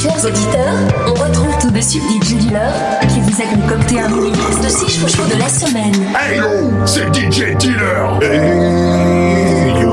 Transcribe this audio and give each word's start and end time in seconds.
Chers 0.00 0.24
auditeurs, 0.24 0.78
on 1.08 1.14
retrouve 1.14 1.58
tout 1.60 1.72
de 1.72 1.80
suite 1.80 2.04
DJ 2.22 2.34
Dealer 2.36 2.72
qui 3.08 3.20
vous 3.20 3.42
a 3.42 3.46
concocté 3.46 3.98
un 3.98 4.08
mini 4.08 4.30
mix 4.30 4.60
de 4.62 4.68
6 4.68 5.00
chouchous 5.00 5.26
de 5.26 5.36
la 5.36 5.48
semaine. 5.48 5.92
Hey 6.16 6.36
yo, 6.36 6.44
c'est 6.86 7.12
DJ 7.12 7.56
Dealer. 7.58 8.20
Hey 8.22 9.82
yo, 9.82 9.90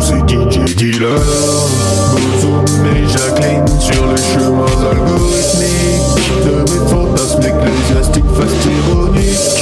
c'est 0.00 0.26
DJ 0.26 0.74
Dealer. 0.74 1.20
Bozoum 2.12 2.64
et 2.86 3.06
Jacqueline 3.06 3.68
sur 3.78 4.06
le 4.06 4.16
chemin 4.16 4.64
algorithmique 4.90 6.46
de 6.46 6.54
mes 6.62 6.82
fantasmes 6.88 7.42
ecclésiastiques 7.42 8.32
fastironiques. 8.34 9.52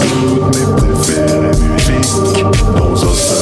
Toutes 0.00 0.50
mes 0.56 0.66
préférées 0.74 1.56
musiques 1.76 2.58
dans 2.76 2.92
un 2.92 3.14
seul. 3.14 3.41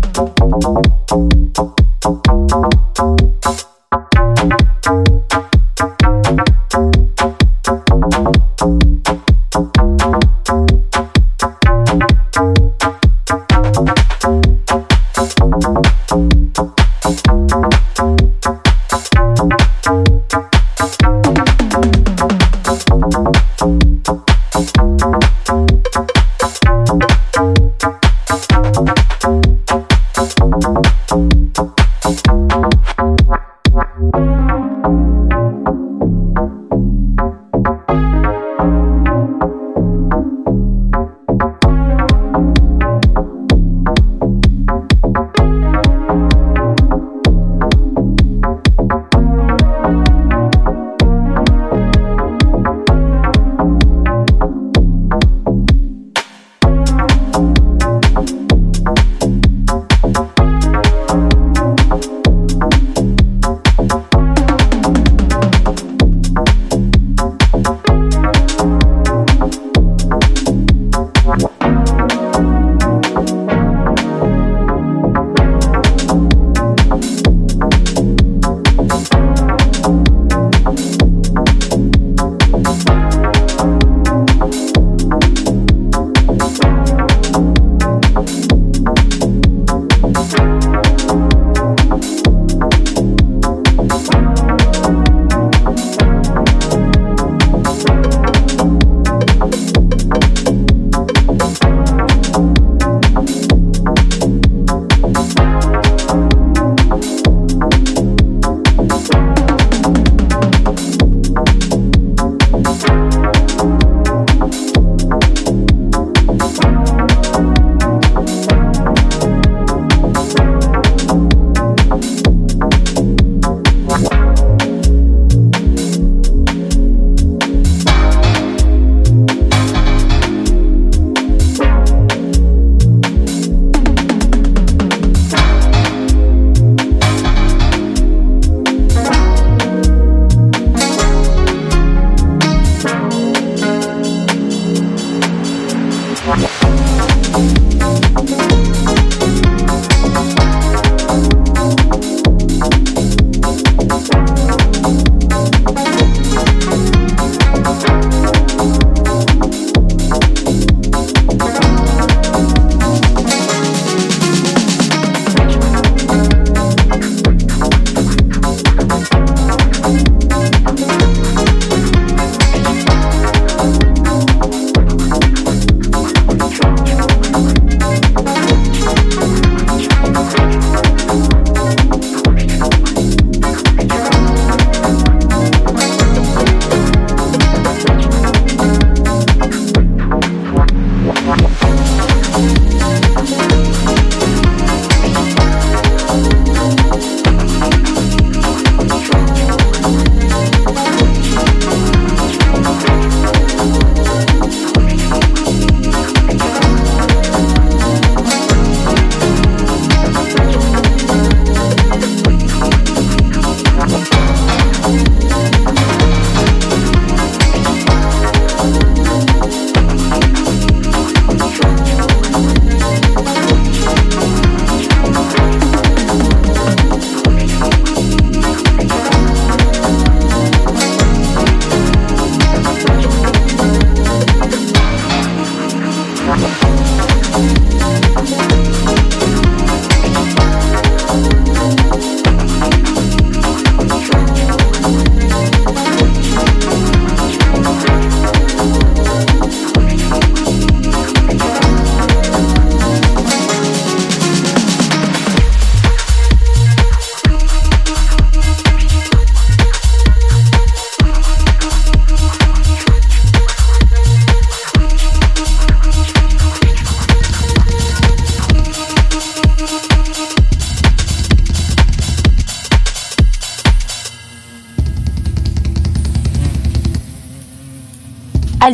Thank 0.61 0.85
you. 0.85 0.90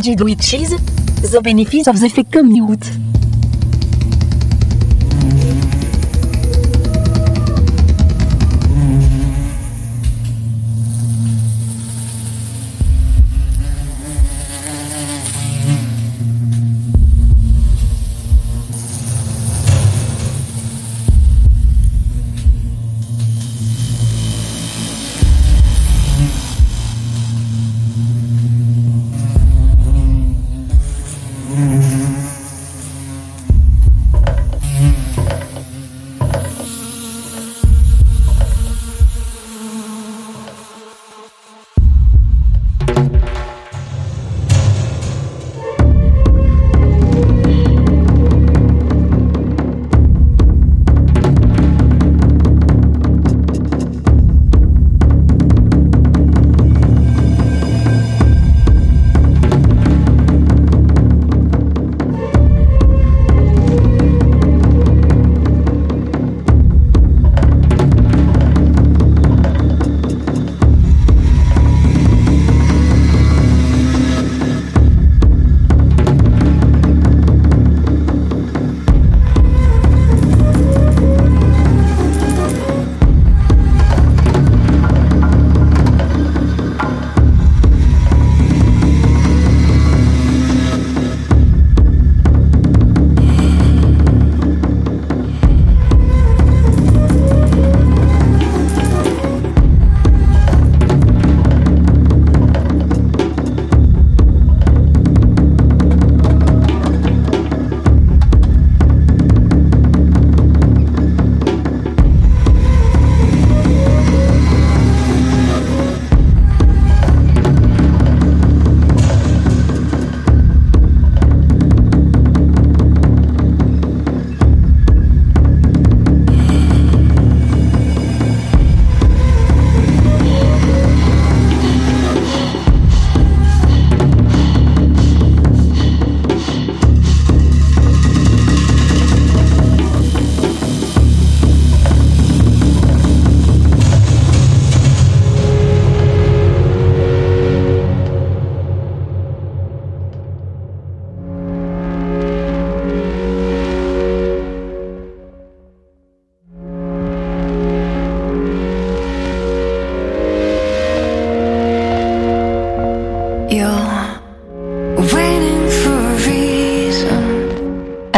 cheese, 0.02 0.70
the 1.22 1.42
benefits 1.42 1.88
of 1.88 2.00
the 2.00 2.10
fake 2.10 2.32
commute. 2.32 2.97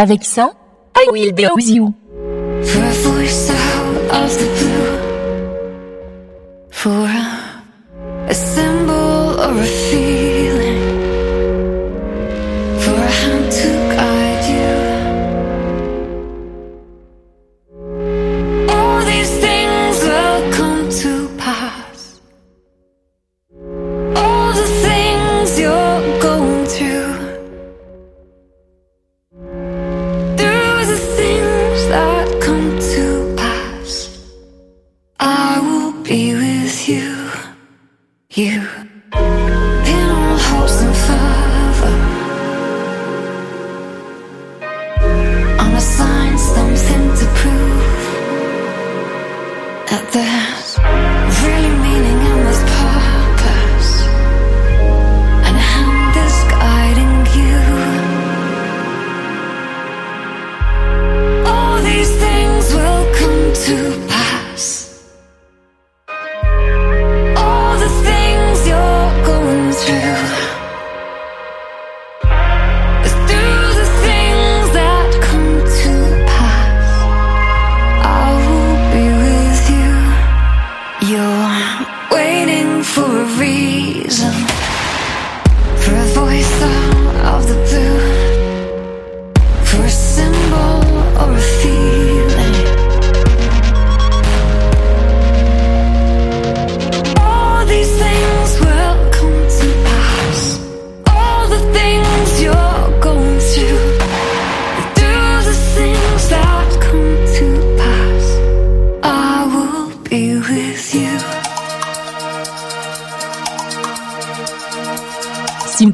Avec 0.01 0.23
ça, 0.23 0.53
I 0.95 1.09
will 1.11 1.33
be 1.33 1.45
with 1.53 1.67
you. 1.67 1.93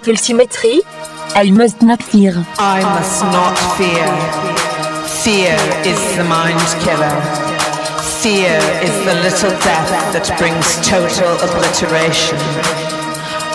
multisymétrie, 0.07 0.81
I 1.35 1.49
must 1.51 1.81
not 1.81 2.01
fear. 2.01 2.33
I 2.59 2.81
must 2.95 3.23
not 3.33 3.57
fear. 3.77 4.05
Fear 5.25 5.57
is 5.81 5.99
the 6.17 6.23
mind 6.25 6.61
killer. 6.85 7.17
Fear 8.21 8.57
is 8.85 8.95
the 9.05 9.15
little 9.25 9.53
death 9.65 9.89
that 10.13 10.29
brings 10.37 10.77
total 10.85 11.33
obliteration. 11.41 12.37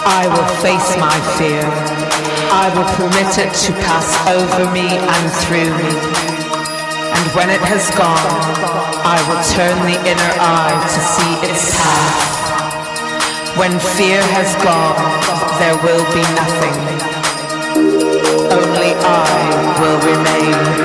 I 0.02 0.26
will 0.26 0.50
face 0.58 0.90
my 0.98 1.14
fear. 1.38 1.62
I 2.50 2.66
will 2.74 2.88
permit 2.98 3.30
it 3.38 3.52
to 3.66 3.72
pass 3.86 4.10
over 4.26 4.66
me 4.74 4.86
and 4.90 5.24
through 5.46 5.70
me. 5.78 5.94
And 7.14 7.26
when 7.36 7.50
it 7.50 7.62
has 7.62 7.90
gone, 7.94 8.26
I 9.06 9.18
will 9.30 9.42
turn 9.54 9.76
the 9.86 9.98
inner 10.02 10.32
eye 10.42 10.78
to 10.82 11.00
see 11.14 11.32
its 11.46 11.70
path. 11.78 12.09
When 13.60 13.78
fear 13.78 14.22
has 14.22 14.56
gone, 14.64 14.96
there 15.60 15.76
will 15.84 16.02
be 16.14 16.22
nothing. 16.32 16.76
Only 18.50 18.94
I 19.04 19.76
will 19.78 20.00
remain. 20.00 20.79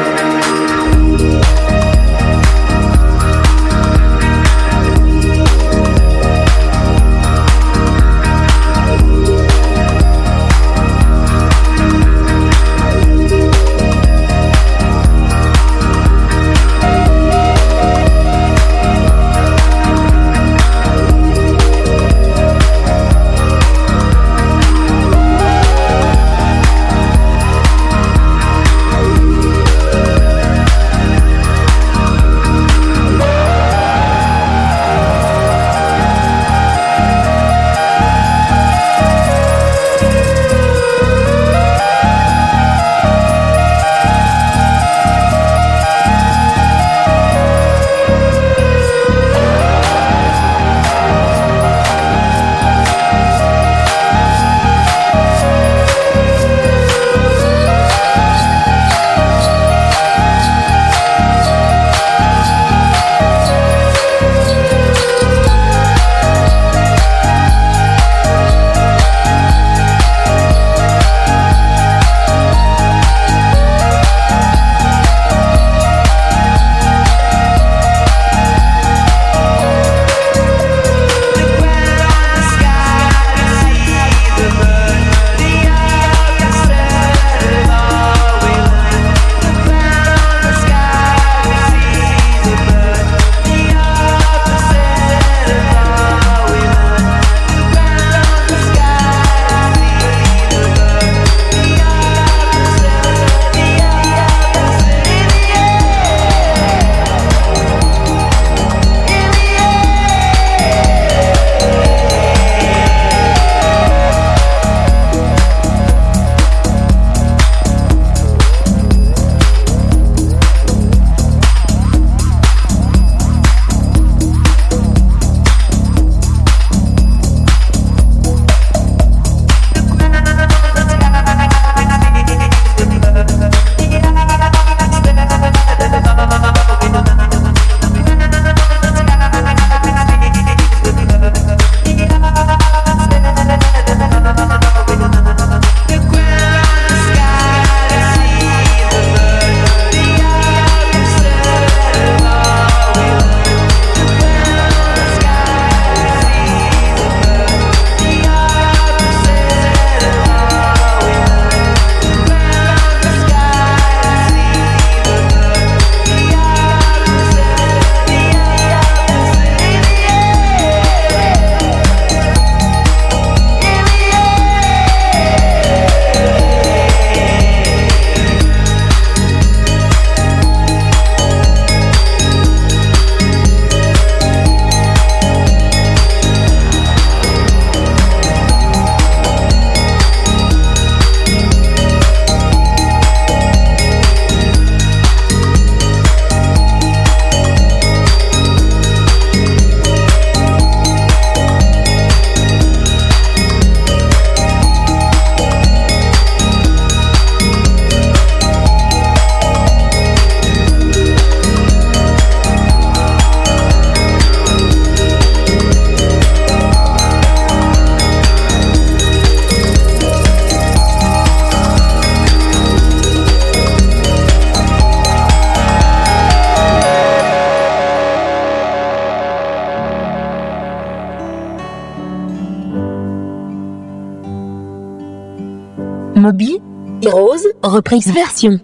Moby 236.26 236.60
Rose, 237.04 237.46
reprise 237.64 238.12
version. 238.12 238.60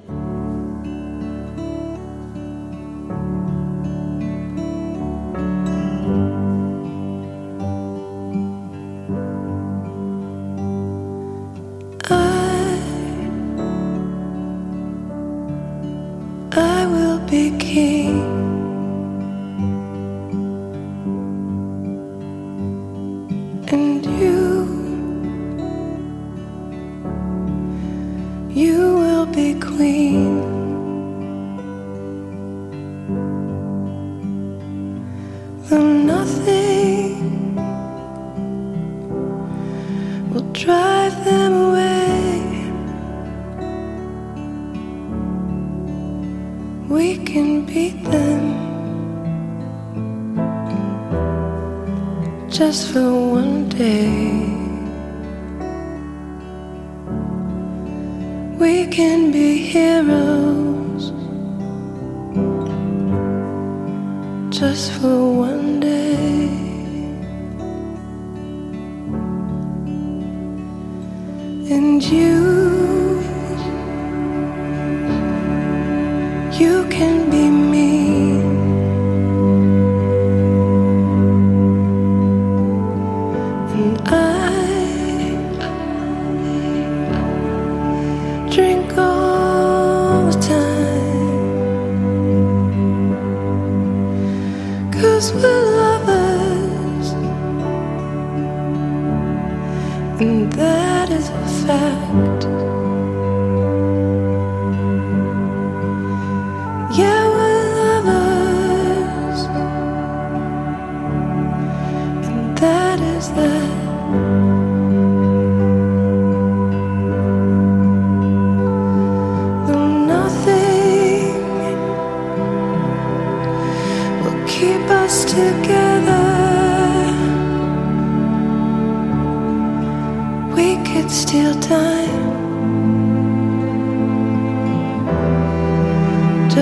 Just 52.61 52.89
for 52.93 53.11
one 53.39 53.67
day. 53.69 54.05
We 58.59 58.85
can 58.97 59.31
be 59.31 59.57
heroes 59.73 61.05
just 64.55 64.91
for 64.99 65.17
one 65.47 65.60
is 101.11 101.29
a 101.29 101.47
fact. 101.67 102.80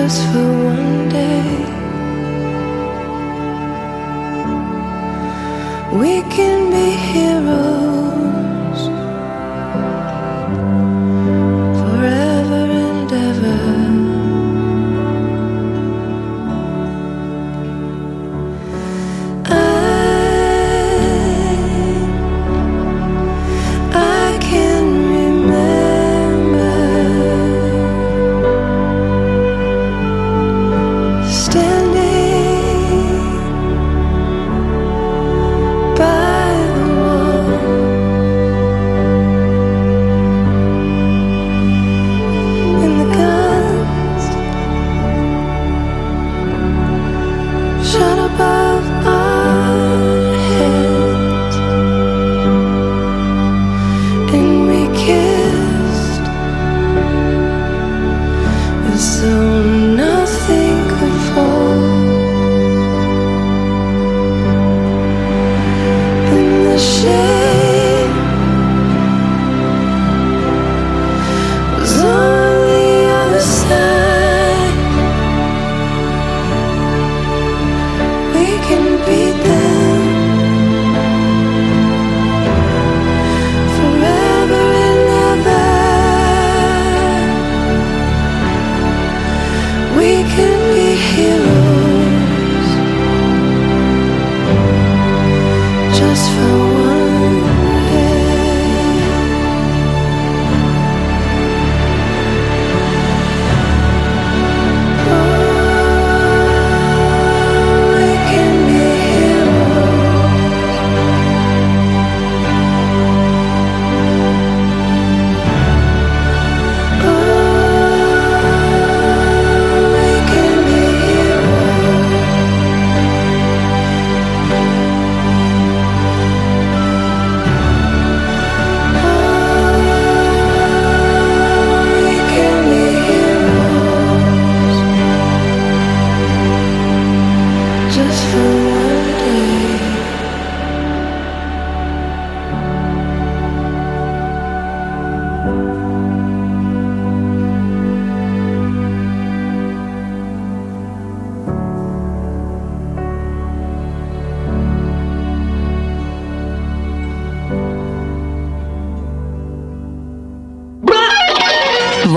Just 0.02 0.22
for 0.32 0.50
one 0.74 1.08
day. 1.10 1.44
We 6.00 6.12
can 6.34 6.60
be 6.74 6.86
heroes 7.12 7.89